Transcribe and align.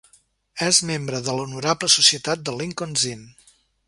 És 0.67 0.79
membre 0.91 1.19
de 1.27 1.35
l'honorable 1.39 1.91
societat 1.99 2.43
de 2.49 2.57
Lincon's 2.63 3.05
Inn. 3.11 3.23